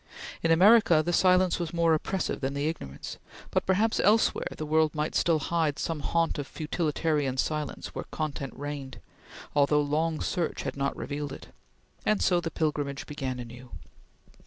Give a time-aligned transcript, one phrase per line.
[0.41, 3.19] In America the silence was more oppressive than the ignorance;
[3.51, 8.53] but perhaps elsewhere the world might still hide some haunt of futilitarian silence where content
[8.55, 8.99] reigned
[9.55, 11.49] although long search had not revealed it
[12.03, 13.73] and so the pilgrimage began anew!